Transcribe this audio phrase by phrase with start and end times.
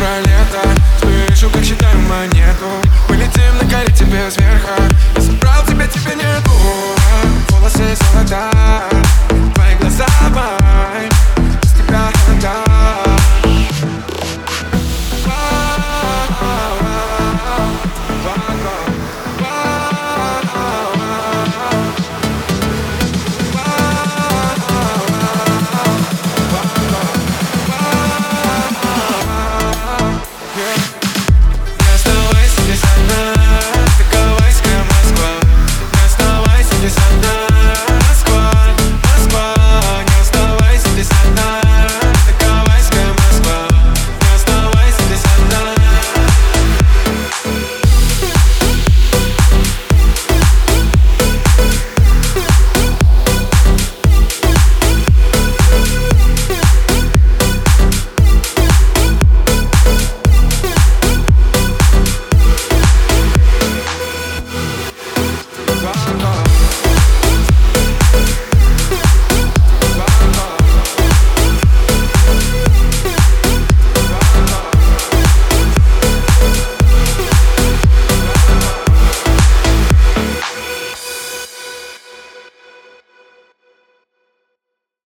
[0.00, 0.62] про лето.
[0.98, 2.70] Слышу, как считаю монету.
[3.06, 4.76] Полетим на карете без верха
[5.14, 6.50] Я собрал тебя, тебя нету.
[7.50, 9.09] Волосы золотая